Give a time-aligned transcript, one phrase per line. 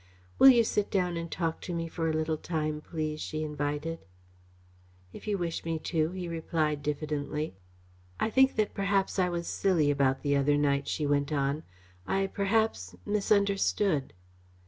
[0.39, 3.99] "Will you sit down and talk to me for a little time, please," she invited.
[5.13, 7.53] "If you wish me to," he replied diffidently.
[8.19, 11.61] "I think that perhaps I was silly about the other night," she went on.
[12.07, 14.13] "I perhaps misunderstood."